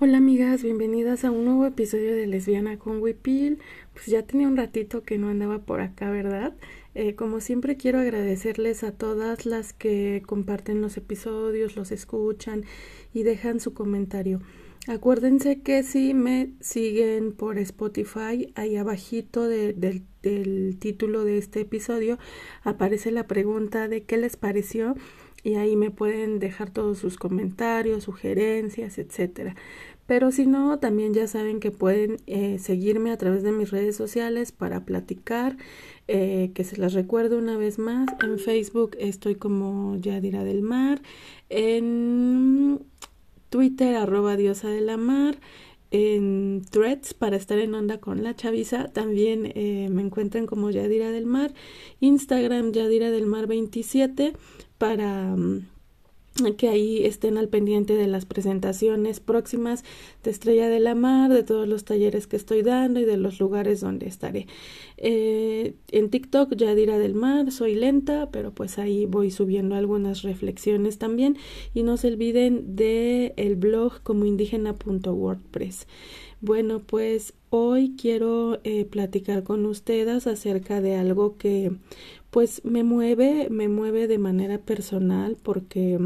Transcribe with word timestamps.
Hola 0.00 0.18
amigas, 0.18 0.64
bienvenidas 0.64 1.24
a 1.24 1.30
un 1.30 1.44
nuevo 1.44 1.66
episodio 1.66 2.16
de 2.16 2.26
Lesbiana 2.26 2.80
con 2.80 3.00
Wipil. 3.00 3.60
Pues 3.92 4.06
ya 4.06 4.26
tenía 4.26 4.48
un 4.48 4.56
ratito 4.56 5.04
que 5.04 5.18
no 5.18 5.28
andaba 5.28 5.60
por 5.60 5.80
acá, 5.80 6.10
¿verdad? 6.10 6.52
Eh, 6.96 7.14
como 7.14 7.38
siempre 7.38 7.76
quiero 7.76 8.00
agradecerles 8.00 8.82
a 8.82 8.90
todas 8.90 9.46
las 9.46 9.72
que 9.72 10.20
comparten 10.26 10.80
los 10.80 10.96
episodios, 10.96 11.76
los 11.76 11.92
escuchan 11.92 12.64
y 13.12 13.22
dejan 13.22 13.60
su 13.60 13.72
comentario. 13.72 14.40
Acuérdense 14.88 15.62
que 15.62 15.84
si 15.84 16.12
me 16.12 16.50
siguen 16.58 17.32
por 17.32 17.56
Spotify, 17.58 18.52
ahí 18.56 18.76
abajito 18.76 19.46
del 19.46 20.76
título 20.80 21.24
de 21.24 21.38
este 21.38 21.60
episodio 21.60 22.18
aparece 22.64 23.12
la 23.12 23.28
pregunta 23.28 23.86
de 23.86 24.02
qué 24.02 24.16
les 24.16 24.36
pareció 24.36 24.96
y 25.44 25.54
ahí 25.54 25.76
me 25.76 25.90
pueden 25.90 26.38
dejar 26.40 26.70
todos 26.70 26.98
sus 26.98 27.16
comentarios, 27.18 28.04
sugerencias, 28.04 28.98
etcétera. 28.98 29.54
Pero 30.06 30.32
si 30.32 30.46
no, 30.46 30.78
también 30.78 31.14
ya 31.14 31.26
saben 31.26 31.60
que 31.60 31.70
pueden 31.70 32.16
eh, 32.26 32.58
seguirme 32.58 33.10
a 33.10 33.16
través 33.16 33.42
de 33.42 33.52
mis 33.52 33.70
redes 33.70 33.96
sociales 33.96 34.52
para 34.52 34.84
platicar, 34.84 35.56
eh, 36.08 36.50
que 36.54 36.64
se 36.64 36.76
las 36.78 36.92
recuerdo 36.92 37.38
una 37.38 37.56
vez 37.56 37.78
más. 37.78 38.08
En 38.22 38.38
Facebook 38.38 38.96
estoy 38.98 39.36
como 39.36 39.96
Yadira 39.96 40.44
del 40.44 40.62
Mar, 40.62 41.00
en 41.48 42.80
Twitter 43.48 43.96
arroba 43.96 44.36
diosa 44.36 44.68
de 44.68 44.80
la 44.80 44.96
mar, 44.96 45.38
en 45.90 46.62
threads 46.70 47.14
para 47.14 47.36
estar 47.36 47.58
en 47.58 47.72
onda 47.72 47.98
con 47.98 48.24
la 48.24 48.34
chaviza 48.34 48.88
también 48.88 49.52
eh, 49.54 49.88
me 49.92 50.02
encuentran 50.02 50.44
como 50.44 50.70
Yadira 50.70 51.12
del 51.12 51.24
Mar, 51.24 51.54
Instagram 52.00 52.72
Yadira 52.72 53.12
del 53.12 53.26
Mar 53.26 53.46
27 53.46 54.32
para... 54.84 55.34
Mm, 55.36 55.66
que 56.56 56.68
ahí 56.68 57.04
estén 57.06 57.38
al 57.38 57.48
pendiente 57.48 57.94
de 57.94 58.08
las 58.08 58.26
presentaciones 58.26 59.20
próximas 59.20 59.84
de 60.24 60.32
Estrella 60.32 60.68
de 60.68 60.80
la 60.80 60.96
Mar, 60.96 61.32
de 61.32 61.44
todos 61.44 61.68
los 61.68 61.84
talleres 61.84 62.26
que 62.26 62.34
estoy 62.34 62.62
dando 62.62 62.98
y 62.98 63.04
de 63.04 63.16
los 63.16 63.38
lugares 63.38 63.80
donde 63.80 64.08
estaré. 64.08 64.48
Eh, 64.96 65.74
en 65.92 66.10
TikTok, 66.10 66.56
Yadira 66.56 66.98
del 66.98 67.14
Mar, 67.14 67.52
soy 67.52 67.76
lenta, 67.76 68.30
pero 68.32 68.50
pues 68.50 68.80
ahí 68.80 69.06
voy 69.06 69.30
subiendo 69.30 69.76
algunas 69.76 70.22
reflexiones 70.22 70.98
también. 70.98 71.36
Y 71.72 71.84
no 71.84 71.96
se 71.96 72.08
olviden 72.08 72.74
de 72.74 73.32
el 73.36 73.54
blog 73.54 74.02
como 74.02 74.24
indígena.wordpress. 74.24 75.86
Bueno, 76.40 76.80
pues 76.80 77.32
hoy 77.48 77.94
quiero 77.96 78.60
eh, 78.64 78.84
platicar 78.84 79.44
con 79.44 79.64
ustedes 79.64 80.26
acerca 80.26 80.80
de 80.80 80.96
algo 80.96 81.38
que 81.38 81.72
pues 82.34 82.64
me 82.64 82.82
mueve, 82.82 83.46
me 83.48 83.68
mueve 83.68 84.08
de 84.08 84.18
manera 84.18 84.58
personal 84.58 85.36
porque 85.40 86.00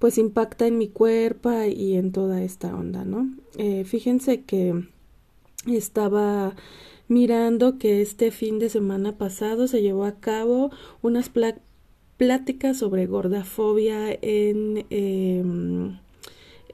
pues 0.00 0.18
impacta 0.18 0.66
en 0.66 0.78
mi 0.78 0.88
cuerpo 0.88 1.52
y 1.62 1.94
en 1.94 2.10
toda 2.10 2.42
esta 2.42 2.74
onda, 2.74 3.04
¿no? 3.04 3.30
Eh, 3.56 3.84
fíjense 3.84 4.42
que 4.42 4.88
estaba 5.64 6.56
mirando 7.06 7.78
que 7.78 8.02
este 8.02 8.32
fin 8.32 8.58
de 8.58 8.68
semana 8.68 9.16
pasado 9.16 9.68
se 9.68 9.80
llevó 9.80 10.06
a 10.06 10.18
cabo 10.18 10.72
unas 11.02 11.30
pláticas 12.16 12.76
sobre 12.76 13.06
gordafobia 13.06 14.10
en 14.10 14.86
eh, 14.90 15.44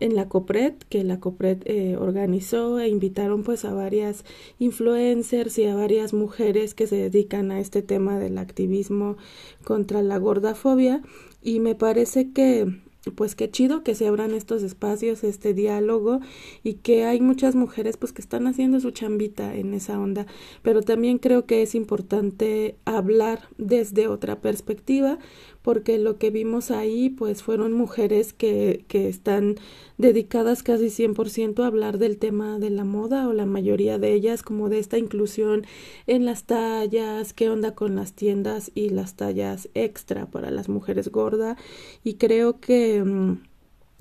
en 0.00 0.14
la 0.14 0.28
COPRED, 0.28 0.74
que 0.88 1.04
la 1.04 1.20
COPRED 1.20 1.62
eh, 1.64 1.96
organizó 1.96 2.80
e 2.80 2.88
invitaron 2.88 3.42
pues 3.42 3.64
a 3.64 3.72
varias 3.72 4.24
influencers 4.58 5.58
y 5.58 5.64
a 5.64 5.74
varias 5.74 6.12
mujeres 6.12 6.74
que 6.74 6.86
se 6.86 6.96
dedican 6.96 7.50
a 7.50 7.60
este 7.60 7.82
tema 7.82 8.18
del 8.18 8.38
activismo 8.38 9.16
contra 9.64 10.02
la 10.02 10.18
gordafobia. 10.18 11.02
Y 11.42 11.60
me 11.60 11.74
parece 11.74 12.32
que 12.32 12.66
pues 13.10 13.34
qué 13.34 13.50
chido 13.50 13.82
que 13.82 13.94
se 13.94 14.06
abran 14.06 14.32
estos 14.32 14.62
espacios, 14.62 15.24
este 15.24 15.54
diálogo 15.54 16.20
y 16.62 16.74
que 16.74 17.04
hay 17.04 17.20
muchas 17.20 17.54
mujeres 17.54 17.96
pues 17.96 18.12
que 18.12 18.22
están 18.22 18.46
haciendo 18.46 18.80
su 18.80 18.90
chambita 18.90 19.54
en 19.54 19.74
esa 19.74 19.98
onda, 19.98 20.26
pero 20.62 20.82
también 20.82 21.18
creo 21.18 21.46
que 21.46 21.62
es 21.62 21.74
importante 21.74 22.76
hablar 22.84 23.48
desde 23.58 24.08
otra 24.08 24.40
perspectiva 24.40 25.18
porque 25.64 25.98
lo 25.98 26.18
que 26.18 26.28
vimos 26.28 26.70
ahí 26.70 27.08
pues 27.08 27.42
fueron 27.42 27.72
mujeres 27.72 28.34
que, 28.34 28.84
que 28.86 29.08
están 29.08 29.56
dedicadas 29.96 30.62
casi 30.62 30.88
100% 30.88 31.64
a 31.64 31.66
hablar 31.66 31.96
del 31.96 32.18
tema 32.18 32.58
de 32.58 32.68
la 32.68 32.84
moda 32.84 33.26
o 33.26 33.32
la 33.32 33.46
mayoría 33.46 33.98
de 33.98 34.12
ellas 34.12 34.42
como 34.42 34.68
de 34.68 34.78
esta 34.78 34.98
inclusión 34.98 35.64
en 36.06 36.26
las 36.26 36.44
tallas, 36.44 37.32
qué 37.32 37.48
onda 37.48 37.74
con 37.74 37.96
las 37.96 38.12
tiendas 38.12 38.72
y 38.74 38.90
las 38.90 39.14
tallas 39.14 39.70
extra 39.72 40.26
para 40.26 40.50
las 40.50 40.68
mujeres 40.68 41.10
gordas 41.10 41.56
y 42.04 42.16
creo 42.16 42.60
que 42.60 43.02
mm, 43.02 43.38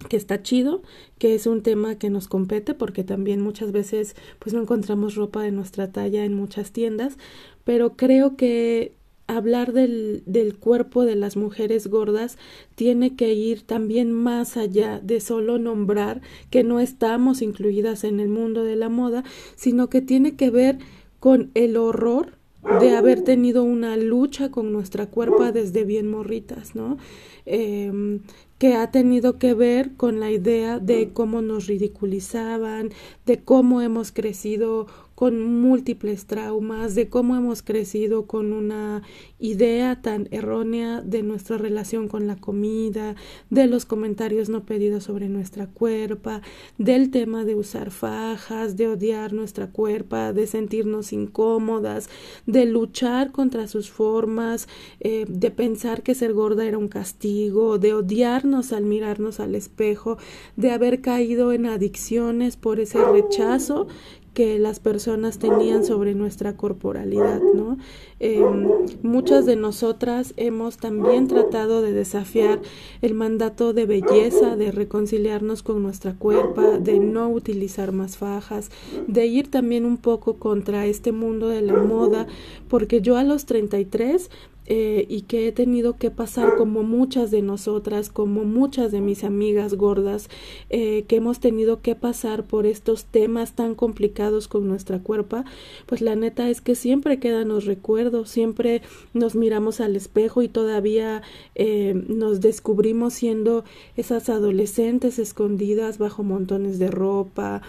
que 0.09 0.18
está 0.18 0.44
chido, 0.44 0.81
que 1.18 1.34
es 1.34 1.47
un 1.47 1.62
tema 1.63 1.95
que 1.97 2.09
nos 2.09 2.28
compete 2.28 2.74
porque 2.74 3.06
también 3.06 3.40
muchas 3.40 3.72
veces 3.72 4.18
pues 4.40 4.53
no 4.53 4.62
encontramos 4.62 5.16
ropa 5.16 5.41
de 5.41 5.51
nuestra 5.51 5.94
talla 5.94 6.25
en 6.25 6.34
muchas 6.34 6.74
tiendas, 6.74 7.18
pero 7.63 7.95
creo 7.95 8.35
que 8.35 8.97
hablar 9.38 9.74
del, 9.74 10.24
del 10.26 10.56
cuerpo 10.58 11.06
de 11.06 11.16
las 11.16 11.38
mujeres 11.38 11.88
gordas 11.88 12.38
tiene 12.76 13.16
que 13.16 13.34
ir 13.34 13.62
también 13.64 14.12
más 14.12 14.58
allá 14.58 15.00
de 15.00 15.20
solo 15.20 15.58
nombrar 15.60 16.22
que 16.50 16.64
no 16.64 16.80
estamos 16.80 17.42
incluidas 17.42 18.04
en 18.04 18.20
el 18.20 18.30
mundo 18.30 18.64
de 18.64 18.76
la 18.76 18.90
moda, 18.90 19.24
sino 19.56 19.90
que 19.90 20.02
tiene 20.02 20.36
que 20.36 20.50
ver 20.50 20.80
con 21.20 21.52
el 21.54 21.78
horror 21.78 22.34
de 22.80 22.96
haber 22.96 23.22
tenido 23.22 23.64
una 23.64 23.98
lucha 23.98 24.50
con 24.50 24.72
nuestra 24.72 25.08
cuerpo 25.08 25.52
desde 25.52 25.84
bien 25.84 26.10
morritas, 26.10 26.76
¿no? 26.76 26.98
Eh, 27.46 28.20
que 28.64 28.76
ha 28.76 28.92
tenido 28.92 29.40
que 29.40 29.54
ver 29.54 29.92
con 29.98 30.22
la 30.22 30.32
idea 30.32 30.80
de 30.80 31.10
cómo 31.12 31.42
nos 31.42 31.68
ridiculizaban, 31.68 32.92
de 33.26 33.40
cómo 33.40 33.82
hemos 33.82 34.14
crecido 34.14 34.88
con 35.24 35.42
múltiples 35.42 36.26
traumas, 36.26 36.96
de 36.96 37.08
cómo 37.08 37.38
hemos 37.38 37.62
crecido 37.62 38.28
con 38.28 38.52
una 38.52 39.04
idea 39.40 40.02
tan 40.02 40.28
errónea 40.32 41.00
de 41.00 41.24
nuestra 41.24 41.58
relación 41.58 42.10
con 42.10 42.28
la 42.28 42.36
comida, 42.36 43.16
de 43.50 43.68
los 43.68 43.86
comentarios 43.86 44.50
no 44.50 44.66
pedidos 44.66 45.06
sobre 45.06 45.30
nuestra 45.30 45.68
cuerpa, 45.68 46.42
del 46.78 47.10
tema 47.10 47.46
de 47.46 47.56
usar 47.56 47.90
fajas, 47.90 48.76
de 48.76 48.90
odiar 48.90 49.32
nuestra 49.32 49.72
cuerpa, 49.72 50.34
de 50.34 50.46
sentirnos 50.46 51.14
incómodas, 51.14 52.10
de 52.46 52.66
luchar 52.66 53.32
contra 53.32 53.70
sus 53.70 53.90
formas, 53.90 54.68
eh, 55.00 55.24
de 55.30 55.52
pensar 55.52 56.04
que 56.04 56.16
ser 56.16 56.34
gorda 56.34 56.66
era 56.66 56.78
un 56.78 56.90
castigo, 56.90 57.78
de 57.78 57.94
odiarnos 57.94 58.74
al 58.74 58.84
mirarnos 58.84 59.40
al 59.40 59.56
espejo, 59.56 60.18
de 60.58 60.72
haber 60.72 61.00
caído 61.00 61.54
en 61.54 61.66
adicciones 61.66 62.58
por 62.58 62.82
ese 62.82 63.02
rechazo 63.06 63.88
que 64.34 64.58
las 64.60 64.80
personas 64.80 65.38
tenían 65.38 65.86
sobre 65.86 66.16
nuestra 66.16 66.58
corporalidad, 66.58 67.42
¿no? 67.54 67.78
Em, 68.20 68.68
muchas 69.02 69.46
de 69.46 69.56
nosotras 69.56 70.34
hemos 70.38 70.78
también 70.78 71.28
tratado 71.28 71.82
de 71.82 71.94
desafiar 71.94 72.62
el 73.02 73.14
mandato 73.14 73.74
de 73.74 73.86
belleza, 73.86 74.56
de 74.56 74.72
reconciliarnos 74.72 75.62
con 75.62 75.84
nuestra 75.84 76.14
cuerpo, 76.14 76.62
de 76.80 77.00
no 77.00 77.30
utilizar 77.30 77.92
más 77.92 78.18
fajas, 78.18 78.72
de 79.08 79.26
ir 79.26 79.52
también 79.52 79.86
un 79.86 79.98
poco 79.98 80.36
contra 80.36 80.86
este 80.86 81.12
mundo 81.12 81.50
de 81.50 81.62
la 81.62 81.74
moda, 81.74 82.28
porque 82.68 83.02
yo 83.02 83.18
a 83.18 83.24
los 83.24 83.46
33 83.46 84.30
eh, 84.66 85.06
y 85.09 85.24
que 85.24 85.47
he 85.47 85.51
tenido 85.51 85.97
que 85.97 86.09
pasar 86.09 86.56
como 86.56 86.84
muchas 86.84 87.31
de 87.31 87.41
nosotras, 87.41 88.09
como 88.09 88.46
muchas 88.46 88.94
de 88.94 89.01
mis 89.01 89.25
amigas 89.25 89.74
gordas, 89.74 90.29
eh, 90.69 91.03
que 91.07 91.18
hemos 91.18 91.41
tenido 91.41 91.81
que 91.81 91.96
pasar 91.96 92.46
por 92.46 92.66
estos 92.66 93.03
temas 93.03 93.56
tan 93.56 93.75
complicados 93.75 94.47
con 94.47 94.68
nuestra 94.68 95.00
cuerpa, 95.00 95.44
pues 95.85 96.00
la 96.01 96.16
neta 96.16 96.50
es 96.50 96.62
que 96.62 96.75
siempre 96.75 97.19
quedan 97.19 97.50
los 97.50 97.66
recuerdos, 97.66 98.29
siempre 98.29 98.81
nos 99.13 99.35
miramos 99.35 99.81
al 99.81 99.97
espejo 99.97 100.41
y 100.41 100.47
todavía 100.47 101.24
eh, 101.56 101.94
nos 102.07 102.40
descubrimos 102.40 103.13
siendo 103.13 103.66
esas 103.97 104.30
adolescentes 104.30 105.19
escondidas 105.19 105.97
bajo 105.97 106.24
montones 106.24 106.80
de 106.80 106.90
ropa, 106.90 107.62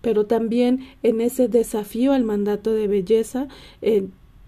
pero 0.00 0.26
también 0.26 0.80
en 1.02 1.20
ese 1.20 1.48
desafío 1.48 2.12
al 2.12 2.24
mandato 2.24 2.72
de 2.72 2.88
belleza, 2.88 3.48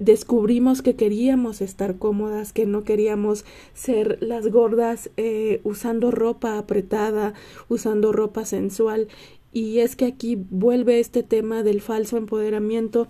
descubrimos 0.01 0.83
que 0.83 0.97
queríamos 0.97 1.61
estar 1.61 1.99
cómodas, 1.99 2.53
que 2.53 2.67
no 2.67 2.83
queríamos 2.83 3.45
ser 3.75 4.19
las 4.21 4.49
gordas 4.49 5.11
eh, 5.17 5.61
usando 5.63 6.11
ropa 6.11 6.59
apretada, 6.59 7.35
usando 7.69 8.11
ropa 8.11 8.45
sensual. 8.45 9.07
Y 9.53 9.79
es 9.81 9.95
que 9.95 10.07
aquí 10.07 10.37
vuelve 10.51 10.99
este 10.99 11.23
tema 11.23 11.63
del 11.63 11.81
falso 11.81 12.17
empoderamiento 12.17 13.09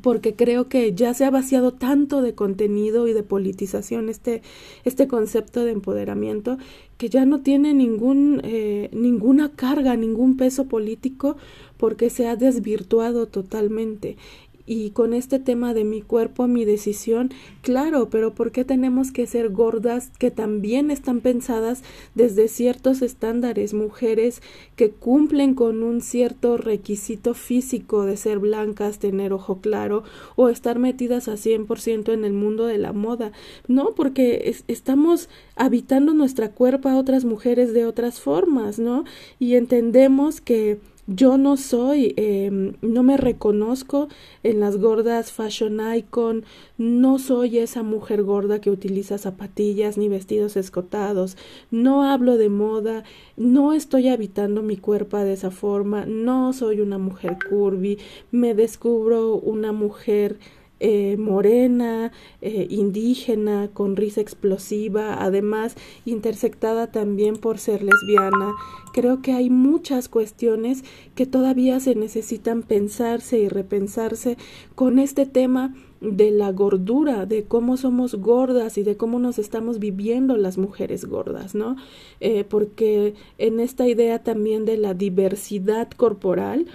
porque 0.00 0.34
creo 0.34 0.68
que 0.68 0.94
ya 0.94 1.14
se 1.14 1.24
ha 1.24 1.30
vaciado 1.30 1.72
tanto 1.72 2.20
de 2.20 2.34
contenido 2.34 3.06
y 3.06 3.12
de 3.12 3.22
politización 3.22 4.08
este, 4.08 4.42
este 4.84 5.06
concepto 5.06 5.64
de 5.64 5.72
empoderamiento 5.72 6.58
que 6.98 7.08
ya 7.08 7.24
no 7.24 7.40
tiene 7.40 7.72
ningún, 7.74 8.40
eh, 8.42 8.88
ninguna 8.92 9.52
carga, 9.52 9.96
ningún 9.96 10.36
peso 10.36 10.64
político 10.66 11.36
porque 11.76 12.10
se 12.10 12.26
ha 12.26 12.36
desvirtuado 12.36 13.26
totalmente 13.26 14.16
y 14.66 14.90
con 14.90 15.14
este 15.14 15.38
tema 15.38 15.72
de 15.74 15.84
mi 15.84 16.02
cuerpo, 16.02 16.48
mi 16.48 16.64
decisión, 16.64 17.30
claro, 17.62 18.10
pero 18.10 18.34
¿por 18.34 18.50
qué 18.50 18.64
tenemos 18.64 19.12
que 19.12 19.26
ser 19.26 19.50
gordas 19.50 20.10
que 20.18 20.30
también 20.30 20.90
están 20.90 21.20
pensadas 21.20 21.82
desde 22.14 22.48
ciertos 22.48 23.00
estándares, 23.00 23.74
mujeres 23.74 24.42
que 24.74 24.90
cumplen 24.90 25.54
con 25.54 25.82
un 25.82 26.00
cierto 26.00 26.56
requisito 26.56 27.34
físico 27.34 28.04
de 28.04 28.16
ser 28.16 28.40
blancas, 28.40 28.98
tener 28.98 29.32
ojo 29.32 29.60
claro 29.60 30.02
o 30.34 30.48
estar 30.48 30.78
metidas 30.78 31.28
a 31.28 31.34
100% 31.34 32.12
en 32.12 32.24
el 32.24 32.32
mundo 32.32 32.66
de 32.66 32.78
la 32.78 32.92
moda? 32.92 33.32
No, 33.68 33.94
porque 33.94 34.54
estamos 34.66 35.28
habitando 35.54 36.12
nuestra 36.12 36.50
cuerpo 36.50 36.88
a 36.88 36.96
otras 36.96 37.24
mujeres 37.24 37.72
de 37.72 37.86
otras 37.86 38.20
formas, 38.20 38.78
¿no? 38.78 39.04
Y 39.38 39.54
entendemos 39.54 40.40
que 40.40 40.80
yo 41.06 41.38
no 41.38 41.56
soy, 41.56 42.14
eh, 42.16 42.74
no 42.82 43.02
me 43.02 43.16
reconozco 43.16 44.08
en 44.42 44.60
las 44.60 44.76
gordas 44.76 45.30
fashion 45.30 45.80
icon, 45.94 46.44
no 46.78 47.18
soy 47.18 47.58
esa 47.58 47.82
mujer 47.82 48.24
gorda 48.24 48.60
que 48.60 48.70
utiliza 48.70 49.18
zapatillas 49.18 49.98
ni 49.98 50.08
vestidos 50.08 50.56
escotados, 50.56 51.36
no 51.70 52.02
hablo 52.04 52.36
de 52.36 52.48
moda, 52.48 53.04
no 53.36 53.72
estoy 53.72 54.08
habitando 54.08 54.62
mi 54.62 54.76
cuerpo 54.76 55.16
de 55.18 55.32
esa 55.32 55.50
forma, 55.50 56.06
no 56.06 56.52
soy 56.52 56.80
una 56.80 56.98
mujer 56.98 57.38
curvy, 57.48 57.98
me 58.32 58.54
descubro 58.54 59.36
una 59.36 59.72
mujer 59.72 60.38
eh, 60.80 61.16
morena, 61.18 62.12
eh, 62.42 62.66
indígena, 62.70 63.68
con 63.72 63.96
risa 63.96 64.20
explosiva, 64.20 65.22
además 65.22 65.74
intersectada 66.04 66.92
también 66.92 67.36
por 67.36 67.58
ser 67.58 67.82
lesbiana. 67.82 68.52
Creo 68.92 69.22
que 69.22 69.32
hay 69.32 69.50
muchas 69.50 70.08
cuestiones 70.08 70.84
que 71.14 71.26
todavía 71.26 71.80
se 71.80 71.94
necesitan 71.94 72.62
pensarse 72.62 73.38
y 73.38 73.48
repensarse 73.48 74.36
con 74.74 74.98
este 74.98 75.26
tema 75.26 75.74
de 76.00 76.30
la 76.30 76.52
gordura, 76.52 77.26
de 77.26 77.44
cómo 77.44 77.76
somos 77.76 78.14
gordas 78.14 78.76
y 78.78 78.82
de 78.82 78.96
cómo 78.96 79.18
nos 79.18 79.38
estamos 79.38 79.78
viviendo 79.78 80.36
las 80.36 80.58
mujeres 80.58 81.06
gordas, 81.06 81.54
¿no? 81.54 81.76
Eh, 82.20 82.44
porque 82.44 83.14
en 83.38 83.60
esta 83.60 83.88
idea 83.88 84.22
también 84.22 84.64
de 84.64 84.76
la 84.76 84.94
diversidad 84.94 85.90
corporal, 85.90 86.66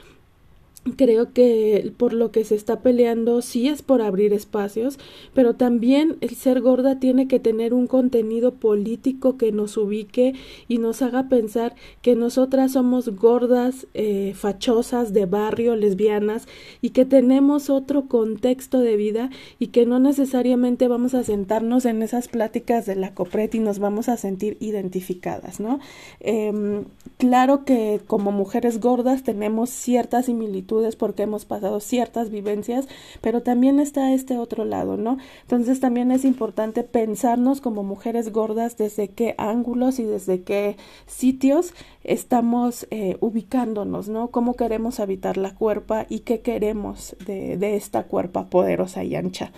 creo 0.98 1.32
que 1.32 1.94
por 1.98 2.14
lo 2.14 2.32
que 2.32 2.44
se 2.44 2.56
está 2.56 2.82
peleando 2.82 3.44
sí 3.44 3.68
es 3.68 3.84
por 3.84 4.02
abrir 4.02 4.34
espacios, 4.34 4.98
pero 5.34 5.54
también 5.54 6.18
el 6.22 6.32
ser 6.32 6.60
gorda 6.60 7.00
tiene 7.00 7.28
que 7.28 7.40
tener 7.40 7.76
un 7.76 7.86
contenido 7.86 8.56
político 8.56 9.38
que 9.38 9.52
nos 9.52 9.78
ubique 9.78 10.34
y 10.68 10.80
nos 10.80 11.04
haga 11.04 11.30
pensar 11.30 11.76
que 12.02 12.16
nosotras 12.16 12.72
somos 12.72 13.10
gordas, 13.10 13.86
eh, 13.94 14.34
fachosas, 14.36 15.14
de 15.14 15.28
barrio, 15.28 15.76
lesbianas 15.76 16.48
y 16.82 16.90
que 16.90 17.06
tenemos 17.06 17.70
otro 17.70 18.08
contexto 18.08 18.80
de 18.80 18.96
vida 18.96 19.30
y 19.60 19.68
que 19.68 19.86
no 19.86 20.00
necesariamente 20.00 20.88
vamos 20.88 21.14
a 21.14 21.24
sentarnos 21.24 21.86
en 21.86 22.02
esas 22.02 22.28
pláticas 22.28 22.88
de 22.88 22.96
la 22.96 23.14
copret 23.14 23.54
y 23.54 23.60
nos 23.60 23.78
vamos 23.78 24.10
a 24.10 24.18
sentir 24.18 24.58
identificadas, 24.60 25.60
¿no? 25.60 25.80
Em, 26.22 26.86
claro 27.18 27.66
que 27.66 28.02
como 28.08 28.32
mujeres 28.32 28.80
gordas 28.80 29.22
tenemos 29.22 29.70
ciertas 29.70 30.26
similitudes 30.26 30.71
porque 30.98 31.24
hemos 31.24 31.46
pasado 31.46 31.80
ciertas 31.80 32.30
vivencias, 32.30 32.88
pero 33.20 33.42
también 33.42 33.80
está 33.80 34.14
este 34.14 34.38
otro 34.38 34.66
lado, 34.66 34.98
¿no? 34.98 35.18
Entonces 35.42 35.80
también 35.80 36.12
es 36.12 36.24
importante 36.24 36.84
pensarnos 36.84 37.62
como 37.62 37.84
mujeres 37.84 38.32
gordas 38.32 38.78
desde 38.78 39.10
qué 39.10 39.36
ángulos 39.38 40.00
y 40.00 40.04
desde 40.04 40.42
qué 40.44 40.78
sitios 41.08 41.74
estamos 42.04 42.88
eh, 42.90 43.18
ubicándonos, 43.20 44.08
¿no? 44.08 44.30
Cómo 44.30 44.56
queremos 44.56 45.00
habitar 45.00 45.38
la 45.38 45.54
cuerpa 45.54 46.06
y 46.10 46.20
qué 46.20 46.40
queremos 46.40 47.16
de, 47.26 47.76
esta 47.76 48.04
cuerpa 48.04 48.46
poderosa 48.46 49.04
y 49.04 49.16
ancha. 49.16 49.52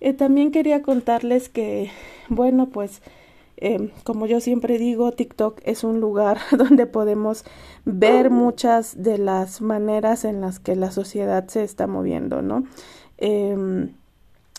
Eh, 0.00 0.12
también 0.12 0.50
quería 0.50 0.82
contarles 0.82 1.48
que, 1.48 1.90
bueno, 2.28 2.68
pues 2.68 3.00
Em, 3.56 3.90
como 4.04 4.26
yo 4.26 4.40
siempre 4.40 4.78
digo, 4.78 5.12
TikTok 5.12 5.60
es 5.64 5.84
un 5.84 6.00
lugar 6.00 6.38
donde 6.56 6.86
podemos 6.86 7.44
ver 7.84 8.30
muchas 8.30 9.02
de 9.02 9.18
las 9.18 9.60
maneras 9.60 10.24
en 10.24 10.40
las 10.40 10.60
que 10.60 10.76
la 10.76 10.90
sociedad 10.90 11.46
se 11.48 11.62
está 11.62 11.86
moviendo, 11.86 12.42
¿no? 12.42 12.64
Eh, 13.18 13.88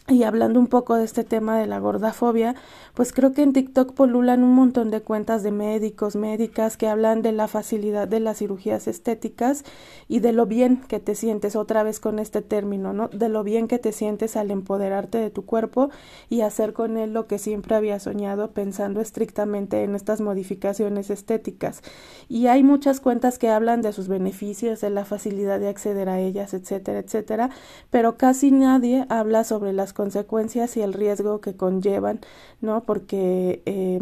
y 0.08 0.22
hablando 0.22 0.60
un 0.60 0.68
poco 0.68 0.96
de 0.96 1.04
este 1.04 1.24
tema 1.24 1.58
de 1.58 1.66
la 1.66 1.80
gordafobia, 1.80 2.54
pues 2.94 3.12
creo 3.12 3.34
que 3.34 3.42
en 3.42 3.54
TikTok 3.54 3.94
polulan 3.94 4.44
un 4.44 4.54
montón 4.54 4.92
de 4.92 5.02
cuentas 5.02 5.42
de 5.42 5.52
médicos, 5.52 6.16
médicas 6.16 6.78
que 6.78 6.88
hablan 6.88 7.24
de 7.24 7.32
la 7.32 7.48
facilidad 7.48 8.08
de 8.08 8.20
las 8.20 8.38
cirugías 8.38 8.88
estéticas 8.88 9.64
y 10.08 10.20
de 10.20 10.32
lo 10.32 10.46
bien 10.46 10.78
que 10.88 11.00
te 11.00 11.16
sientes, 11.16 11.56
otra 11.56 11.82
vez 11.82 12.00
con 12.00 12.20
este 12.20 12.44
término, 12.44 12.94
¿no? 12.94 13.08
De 13.08 13.30
lo 13.30 13.44
bien 13.44 13.68
que 13.68 13.80
te 13.80 13.92
sientes 13.92 14.36
al 14.36 14.52
empoderarte 14.52 15.18
de 15.18 15.32
tu 15.32 15.44
cuerpo 15.44 15.90
y 16.30 16.42
hacer 16.42 16.74
con 16.74 16.98
él 16.98 17.12
lo 17.12 17.26
que 17.26 17.40
siempre 17.40 17.76
había 17.76 18.00
soñado 18.00 18.52
pensando 18.52 19.02
estrictamente 19.02 19.84
en 19.84 19.96
estas 19.96 20.22
modificaciones 20.22 21.10
estéticas. 21.10 21.82
Y 22.30 22.46
hay 22.46 22.62
muchas 22.62 23.00
cuentas 23.00 23.40
que 23.40 23.50
hablan 23.50 23.82
de 23.82 23.92
sus 23.92 24.08
beneficios, 24.08 24.82
de 24.82 24.92
la 24.92 25.04
facilidad 25.04 25.60
de 25.60 25.70
acceder 25.70 26.10
a 26.10 26.20
ellas, 26.20 26.54
etcétera, 26.54 27.00
etcétera, 27.00 27.50
pero 27.90 28.18
casi 28.18 28.52
nadie 28.52 29.08
habla 29.10 29.44
sobre 29.44 29.74
las 29.74 29.95
consecuencias 29.96 30.78
y 30.78 30.82
el 30.82 30.94
riesgo 30.94 31.42
que 31.42 31.56
conllevan, 31.56 32.20
¿no? 32.62 32.84
Porque 32.84 33.64
eh, 33.66 34.00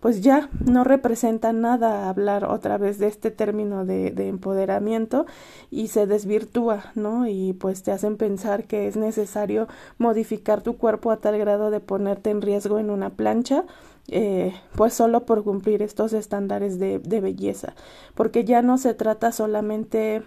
pues 0.00 0.22
ya 0.22 0.48
no 0.64 0.82
representa 0.82 1.52
nada 1.52 2.08
hablar 2.08 2.44
otra 2.44 2.78
vez 2.78 2.98
de 2.98 3.06
este 3.06 3.30
término 3.30 3.84
de, 3.84 4.10
de, 4.10 4.28
empoderamiento 4.28 5.26
y 5.70 5.88
se 5.88 6.06
desvirtúa, 6.06 6.84
¿no? 6.94 7.28
Y 7.28 7.52
pues 7.52 7.82
te 7.82 7.92
hacen 7.92 8.16
pensar 8.16 8.64
que 8.64 8.88
es 8.88 8.96
necesario 8.96 9.68
modificar 9.98 10.62
tu 10.62 10.76
cuerpo 10.76 11.10
a 11.10 11.18
tal 11.18 11.38
grado 11.38 11.70
de 11.70 11.80
ponerte 11.80 12.30
en 12.30 12.40
riesgo 12.40 12.78
en 12.78 12.90
una 12.90 13.10
plancha, 13.10 13.64
eh, 14.08 14.54
pues 14.74 14.94
solo 14.94 15.26
por 15.26 15.44
cumplir 15.44 15.82
estos 15.82 16.14
estándares 16.14 16.78
de 16.78 17.20
belleza, 17.20 17.74
porque 18.14 18.44
ya 18.44 18.62
no 18.62 18.78
se 18.78 18.94
trata 18.94 19.32
solamente 19.32 20.22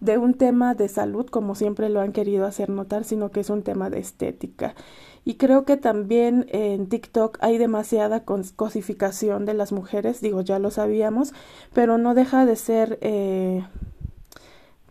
de 0.00 0.18
un 0.18 0.34
tema 0.34 0.74
de 0.74 0.88
salud 0.88 1.26
como 1.26 1.54
siempre 1.54 1.88
lo 1.88 2.00
han 2.00 2.12
querido 2.12 2.46
hacer 2.46 2.70
notar, 2.70 3.04
sino 3.04 3.30
que 3.30 3.40
es 3.40 3.50
un 3.50 3.62
tema 3.62 3.90
de 3.90 3.98
estética. 3.98 4.74
Y 5.24 5.34
creo 5.34 5.64
que 5.64 5.76
también 5.76 6.46
en 6.50 6.88
TikTok 6.88 7.38
hay 7.40 7.56
demasiada 7.56 8.24
cosificación 8.24 9.46
de 9.46 9.54
las 9.54 9.72
mujeres, 9.72 10.20
digo, 10.20 10.42
ya 10.42 10.58
lo 10.58 10.70
sabíamos, 10.70 11.32
pero 11.72 11.96
no 11.96 12.14
deja 12.14 12.44
de 12.44 12.56
ser 12.56 12.98
eh, 13.00 13.64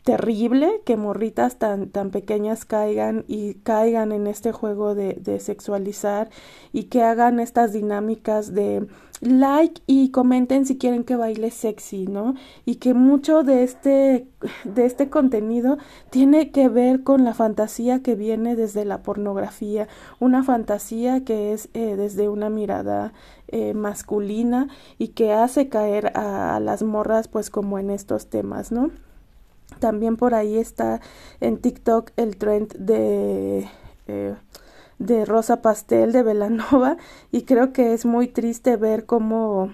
terrible 0.03 0.81
que 0.85 0.97
morritas 0.97 1.57
tan, 1.57 1.89
tan 1.89 2.11
pequeñas 2.11 2.65
caigan 2.65 3.23
y 3.27 3.55
caigan 3.55 4.11
en 4.11 4.27
este 4.27 4.51
juego 4.51 4.95
de, 4.95 5.13
de 5.13 5.39
sexualizar 5.39 6.29
y 6.71 6.85
que 6.85 7.03
hagan 7.03 7.39
estas 7.39 7.71
dinámicas 7.73 8.53
de 8.53 8.87
like 9.21 9.81
y 9.87 10.11
comenten 10.11 10.65
si 10.65 10.77
quieren 10.77 11.03
que 11.03 11.15
baile 11.15 11.51
sexy, 11.51 12.07
¿no? 12.07 12.35
Y 12.65 12.75
que 12.75 12.93
mucho 12.93 13.43
de 13.43 13.63
este, 13.63 14.27
de 14.65 14.85
este 14.85 15.09
contenido 15.09 15.77
tiene 16.09 16.51
que 16.51 16.67
ver 16.67 17.03
con 17.03 17.23
la 17.23 17.33
fantasía 17.33 18.01
que 18.01 18.15
viene 18.15 18.55
desde 18.55 18.85
la 18.85 19.01
pornografía, 19.01 19.87
una 20.19 20.43
fantasía 20.43 21.23
que 21.23 21.53
es 21.53 21.69
eh, 21.73 21.95
desde 21.95 22.29
una 22.29 22.49
mirada 22.49 23.13
eh, 23.47 23.73
masculina 23.73 24.67
y 24.97 25.09
que 25.09 25.31
hace 25.31 25.69
caer 25.69 26.11
a, 26.17 26.55
a 26.55 26.59
las 26.59 26.83
morras 26.83 27.27
pues 27.27 27.49
como 27.49 27.79
en 27.79 27.89
estos 27.89 28.29
temas, 28.29 28.71
¿no? 28.71 28.91
También 29.83 30.15
por 30.15 30.33
ahí 30.33 30.59
está 30.59 31.01
en 31.41 31.57
TikTok 31.57 32.11
el 32.15 32.37
trend 32.37 32.73
de... 32.77 33.67
Eh, 34.07 34.33
de 34.97 35.25
Rosa 35.25 35.61
Pastel 35.61 36.13
de 36.13 36.23
Velanova 36.23 36.95
y 37.31 37.41
creo 37.41 37.73
que 37.73 37.93
es 37.93 38.05
muy 38.05 38.29
triste 38.29 38.77
ver 38.77 39.05
cómo 39.05 39.73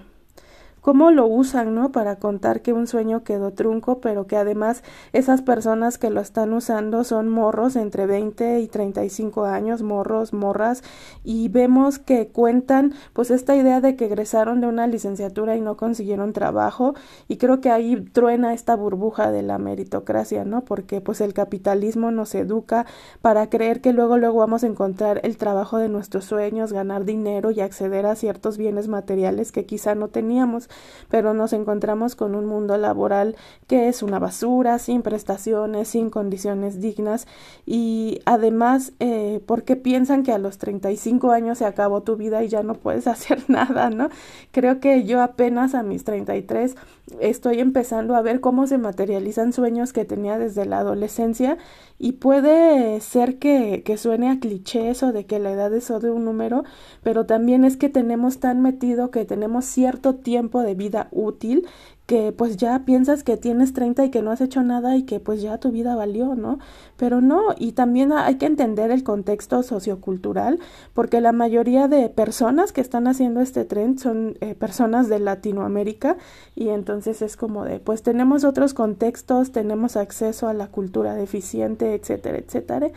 cómo 0.80 1.10
lo 1.10 1.26
usan, 1.26 1.74
¿no? 1.74 1.92
Para 1.92 2.16
contar 2.16 2.62
que 2.62 2.72
un 2.72 2.86
sueño 2.86 3.22
quedó 3.22 3.52
trunco, 3.52 4.00
pero 4.00 4.26
que 4.26 4.36
además 4.36 4.82
esas 5.12 5.42
personas 5.42 5.98
que 5.98 6.10
lo 6.10 6.20
están 6.20 6.52
usando 6.52 7.04
son 7.04 7.28
morros 7.28 7.76
entre 7.76 8.06
20 8.06 8.60
y 8.60 8.68
35 8.68 9.44
años, 9.44 9.82
morros, 9.82 10.32
morras, 10.32 10.82
y 11.24 11.48
vemos 11.48 11.98
que 11.98 12.28
cuentan 12.28 12.94
pues 13.12 13.30
esta 13.30 13.56
idea 13.56 13.80
de 13.80 13.96
que 13.96 14.06
egresaron 14.06 14.60
de 14.60 14.66
una 14.66 14.86
licenciatura 14.86 15.56
y 15.56 15.60
no 15.60 15.76
consiguieron 15.76 16.32
trabajo, 16.32 16.94
y 17.28 17.36
creo 17.36 17.60
que 17.60 17.70
ahí 17.70 18.00
truena 18.12 18.54
esta 18.54 18.74
burbuja 18.76 19.30
de 19.30 19.42
la 19.42 19.58
meritocracia, 19.58 20.44
¿no? 20.44 20.62
Porque 20.64 21.00
pues 21.00 21.20
el 21.20 21.34
capitalismo 21.34 22.10
nos 22.10 22.34
educa 22.34 22.86
para 23.20 23.50
creer 23.50 23.80
que 23.80 23.92
luego 23.92 24.16
luego 24.16 24.38
vamos 24.38 24.64
a 24.64 24.66
encontrar 24.66 25.20
el 25.24 25.36
trabajo 25.36 25.78
de 25.78 25.88
nuestros 25.88 26.24
sueños, 26.24 26.72
ganar 26.72 27.04
dinero 27.04 27.50
y 27.50 27.60
acceder 27.60 28.06
a 28.06 28.16
ciertos 28.16 28.56
bienes 28.56 28.88
materiales 28.88 29.52
que 29.52 29.66
quizá 29.66 29.94
no 29.94 30.08
teníamos 30.08 30.69
pero 31.10 31.34
nos 31.34 31.52
encontramos 31.52 32.16
con 32.16 32.34
un 32.34 32.46
mundo 32.46 32.76
laboral 32.76 33.36
que 33.66 33.88
es 33.88 34.02
una 34.02 34.18
basura, 34.18 34.78
sin 34.78 35.02
prestaciones, 35.02 35.88
sin 35.88 36.10
condiciones 36.10 36.80
dignas 36.80 37.26
y 37.66 38.20
además 38.24 38.92
eh, 39.00 39.42
porque 39.46 39.76
piensan 39.76 40.22
que 40.22 40.32
a 40.32 40.38
los 40.38 40.58
35 40.58 41.32
años 41.32 41.58
se 41.58 41.64
acabó 41.64 42.02
tu 42.02 42.16
vida 42.16 42.42
y 42.42 42.48
ya 42.48 42.62
no 42.62 42.74
puedes 42.74 43.06
hacer 43.08 43.44
nada, 43.48 43.90
¿no? 43.90 44.08
Creo 44.52 44.80
que 44.80 45.04
yo 45.04 45.22
apenas 45.22 45.74
a 45.74 45.82
mis 45.82 46.04
33 46.04 46.76
estoy 47.20 47.60
empezando 47.60 48.14
a 48.14 48.22
ver 48.22 48.40
cómo 48.40 48.66
se 48.66 48.78
materializan 48.78 49.52
sueños 49.52 49.92
que 49.92 50.04
tenía 50.04 50.38
desde 50.38 50.64
la 50.64 50.78
adolescencia 50.78 51.58
y 51.98 52.12
puede 52.12 53.00
ser 53.00 53.38
que, 53.38 53.82
que 53.84 53.96
suene 53.96 54.30
a 54.30 54.38
cliché 54.38 54.90
eso 54.90 55.12
de 55.12 55.26
que 55.26 55.38
la 55.38 55.52
edad 55.52 55.74
es 55.74 55.84
solo 55.84 56.14
un 56.14 56.24
número, 56.24 56.64
pero 57.02 57.26
también 57.26 57.64
es 57.64 57.76
que 57.76 57.88
tenemos 57.88 58.38
tan 58.38 58.62
metido 58.62 59.10
que 59.10 59.24
tenemos 59.24 59.64
cierto 59.64 60.14
tiempo 60.14 60.59
de 60.62 60.74
vida 60.74 61.08
útil 61.10 61.66
que 62.10 62.32
pues 62.32 62.56
ya 62.56 62.84
piensas 62.84 63.22
que 63.22 63.36
tienes 63.36 63.72
30 63.72 64.06
y 64.06 64.10
que 64.10 64.20
no 64.20 64.32
has 64.32 64.40
hecho 64.40 64.64
nada 64.64 64.96
y 64.96 65.04
que 65.04 65.20
pues 65.20 65.42
ya 65.42 65.58
tu 65.58 65.70
vida 65.70 65.94
valió, 65.94 66.34
¿no? 66.34 66.58
Pero 66.96 67.20
no, 67.20 67.54
y 67.56 67.70
también 67.70 68.10
hay 68.10 68.34
que 68.34 68.46
entender 68.46 68.90
el 68.90 69.04
contexto 69.04 69.62
sociocultural, 69.62 70.58
porque 70.92 71.20
la 71.20 71.30
mayoría 71.30 71.86
de 71.86 72.08
personas 72.08 72.72
que 72.72 72.80
están 72.80 73.06
haciendo 73.06 73.40
este 73.40 73.64
trend 73.64 74.00
son 74.00 74.36
eh, 74.40 74.56
personas 74.56 75.08
de 75.08 75.20
Latinoamérica 75.20 76.16
y 76.56 76.70
entonces 76.70 77.22
es 77.22 77.36
como 77.36 77.64
de, 77.64 77.78
pues 77.78 78.02
tenemos 78.02 78.42
otros 78.42 78.74
contextos, 78.74 79.52
tenemos 79.52 79.96
acceso 79.96 80.48
a 80.48 80.52
la 80.52 80.66
cultura 80.66 81.14
deficiente, 81.14 81.94
etcétera, 81.94 82.38
etcétera, 82.38 82.90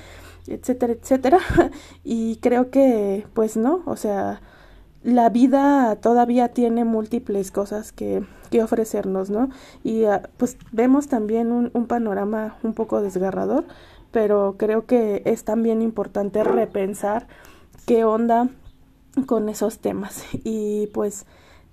etcétera, 0.48 0.93
etcétera, 0.93 1.39
y 2.03 2.38
creo 2.38 2.72
que 2.72 3.27
pues 3.36 3.58
no, 3.58 3.84
o 3.86 3.96
sea, 3.96 4.41
la 5.03 5.29
vida 5.29 5.98
todavía 5.98 6.50
tiene 6.50 6.86
múltiples 6.86 7.51
cosas 7.51 7.91
que, 7.91 8.24
que 8.50 8.63
ofrecernos, 8.63 9.29
¿no? 9.29 9.50
Y 9.83 10.05
ah, 10.05 10.29
pues 10.38 10.57
vemos 10.72 11.07
también 11.07 11.51
un, 11.51 11.88
panorama 11.88 12.57
un 12.63 12.74
poco 12.74 13.01
desgarrador, 13.01 13.65
pero 14.12 14.55
creo 14.57 14.86
que 14.86 15.22
es 15.25 15.43
también 15.43 15.81
importante 15.81 16.43
repensar 16.43 17.27
qué 17.86 18.05
onda 18.05 18.50
con 19.25 19.50
esos 19.50 19.79
temas. 19.79 20.24
Y 20.43 20.88
pues 20.93 21.25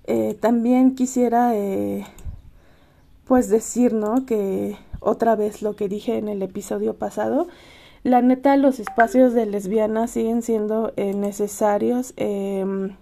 eh, 0.05 0.37
también 0.39 0.95
quisiera 0.95 1.55
eh, 1.55 2.05
pues 3.25 3.49
decir, 3.49 3.93
¿no? 3.93 4.25
Que 4.25 4.77
otra 4.99 5.35
vez 5.35 5.61
lo 5.61 5.75
que 5.75 5.87
dije 5.87 6.17
en 6.17 6.27
el 6.27 6.41
episodio 6.41 6.95
pasado, 6.95 7.47
la 8.03 8.21
neta 8.21 8.57
los 8.57 8.79
espacios 8.79 9.33
de 9.33 9.45
lesbianas 9.45 10.11
siguen 10.11 10.41
siendo 10.41 10.93
eh, 10.95 11.13
necesarios. 11.13 12.13
Eh, 12.17 12.93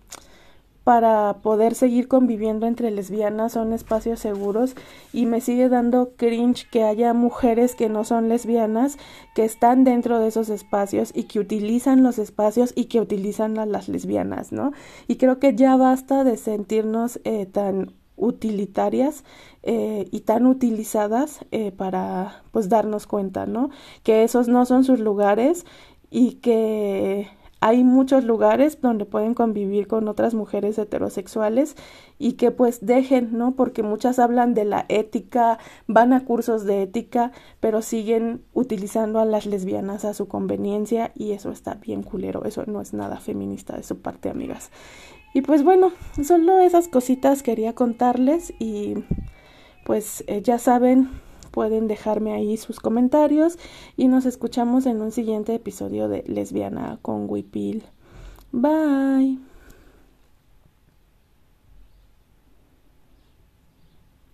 para 0.90 1.38
poder 1.44 1.76
seguir 1.76 2.08
conviviendo 2.08 2.66
entre 2.66 2.90
lesbianas 2.90 3.52
son 3.52 3.74
espacios 3.74 4.20
seguros 4.20 4.76
y 5.14 5.28
me 5.28 5.40
sigue 5.40 5.70
dando 5.70 6.14
cringe 6.16 6.68
que 6.72 6.84
haya 6.84 7.14
mujeres 7.14 7.76
que 7.76 7.90
no 7.90 8.04
son 8.04 8.28
lesbianas 8.28 8.98
que 9.36 9.46
están 9.46 9.84
dentro 9.84 10.18
de 10.18 10.30
esos 10.30 10.50
espacios 10.50 11.12
y 11.14 11.26
que 11.26 11.40
utilizan 11.40 12.02
los 12.02 12.18
espacios 12.18 12.74
y 12.76 12.86
que 12.86 13.02
utilizan 13.02 13.60
a 13.60 13.68
las 13.68 13.88
lesbianas, 13.88 14.52
¿no? 14.52 14.72
Y 15.08 15.18
creo 15.18 15.38
que 15.38 15.54
ya 15.54 15.76
basta 15.76 16.24
de 16.24 16.38
sentirnos 16.38 17.20
eh, 17.24 17.46
tan 17.46 17.94
utilitarias 18.20 19.24
eh, 19.64 20.08
y 20.12 20.22
tan 20.22 20.46
utilizadas 20.46 21.46
eh, 21.52 21.72
para 21.72 22.44
pues 22.52 22.70
darnos 22.70 23.08
cuenta, 23.08 23.46
¿no? 23.46 23.70
Que 24.04 24.24
esos 24.24 24.48
no 24.48 24.66
son 24.66 24.84
sus 24.84 25.00
lugares 25.00 25.66
y 26.12 26.36
que 26.36 27.28
hay 27.62 27.84
muchos 27.84 28.24
lugares 28.24 28.80
donde 28.82 29.06
pueden 29.06 29.34
convivir 29.34 29.88
con 29.88 30.08
otras 30.08 30.34
mujeres 30.34 30.78
heterosexuales 30.78 31.76
y 32.18 32.34
que 32.34 32.52
pues 32.52 32.86
dejen, 32.86 33.38
¿no? 33.38 33.56
Porque 33.56 33.84
muchas 33.84 34.20
hablan 34.20 34.54
de 34.54 34.66
la 34.66 34.86
ética, 34.88 35.60
van 35.88 36.14
a 36.14 36.24
cursos 36.24 36.66
de 36.66 36.84
ética, 36.84 37.32
pero 37.60 37.82
siguen 37.82 38.44
utilizando 38.54 39.20
a 39.20 39.26
las 39.26 39.46
lesbianas 39.46 40.06
a 40.06 40.14
su 40.14 40.28
conveniencia 40.28 41.12
y 41.16 41.32
eso 41.32 41.52
está 41.52 41.76
bien 41.76 42.04
culero, 42.04 42.46
eso 42.46 42.64
no 42.66 42.82
es 42.82 42.94
nada 42.94 43.18
feminista 43.18 43.76
de 43.76 43.84
su 43.84 44.00
parte, 44.00 44.30
amigas. 44.30 44.72
Y 45.34 45.42
pues 45.42 45.64
bueno, 45.64 45.92
solo 46.24 46.60
esas 46.60 46.88
cositas 46.88 47.44
quería 47.44 47.74
contarles 47.74 48.54
y 48.60 48.96
pues 49.86 50.24
eh, 50.28 50.42
ya 50.42 50.60
saben, 50.60 51.10
pueden 51.52 51.88
dejarme 51.88 52.34
ahí 52.34 52.58
sus 52.58 52.80
comentarios 52.80 53.58
y 53.98 54.08
nos 54.08 54.26
escuchamos 54.26 54.86
en 54.86 55.02
un 55.02 55.12
siguiente 55.12 55.56
episodio 55.56 56.08
de 56.08 56.24
Lesbiana 56.28 57.00
con 57.02 57.30
Wipil. 57.30 57.84
Bye. 58.52 59.49